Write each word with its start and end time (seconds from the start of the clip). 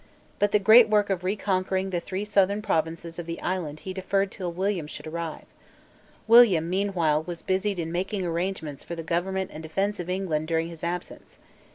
But 0.39 0.51
the 0.51 0.57
great 0.57 0.89
work 0.89 1.11
of 1.11 1.23
reconquering 1.23 1.91
the 1.91 1.99
three 1.99 2.25
southern 2.25 2.63
provinces 2.63 3.19
of 3.19 3.27
the 3.27 3.39
island 3.39 3.81
he 3.81 3.93
deferred 3.93 4.31
till 4.31 4.51
William 4.51 4.87
should 4.87 5.05
arrive. 5.05 5.45
William 6.27 6.67
meanwhile 6.67 7.21
was 7.21 7.43
busied 7.43 7.77
in 7.77 7.91
making 7.91 8.25
arrangements 8.25 8.83
for 8.83 8.95
the 8.95 9.03
government 9.03 9.51
and 9.53 9.61
defence 9.61 9.99
of 9.99 10.09
England 10.09 10.47
during 10.47 10.69
his 10.69 10.83
absence. 10.83 11.37